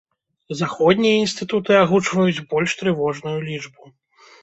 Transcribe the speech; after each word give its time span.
Заходнія 0.61 1.19
інстытуты 1.25 1.71
агучваюць 1.83 2.43
больш 2.57 2.69
трывожную 2.83 3.39
лічбу. 3.49 3.97